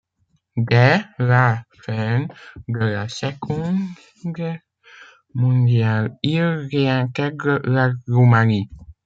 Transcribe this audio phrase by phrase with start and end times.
[0.57, 2.25] Dès la fin
[2.67, 3.77] de la Seconde
[4.25, 4.61] Guerre
[5.35, 8.67] mondiale, il réintègre la Roumanie.